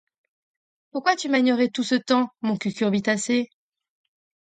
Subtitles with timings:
[0.89, 3.47] Pourquoi tu m'as ignor'e tout ce temps mon cucurbitac'ee.